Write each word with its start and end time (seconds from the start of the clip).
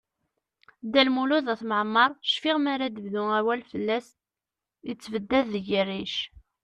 Dda 0.85 1.01
Lmud 1.07 1.47
At 1.53 1.61
Mɛemmeṛ, 1.69 2.09
cfiɣ 2.33 2.57
mi 2.63 2.69
ara 2.73 2.87
d-bdu 2.89 3.23
awal 3.39 3.61
fell-as, 3.71 4.07
yettebdad 4.87 5.45
deg-i 5.53 5.81
rric. 5.87 6.15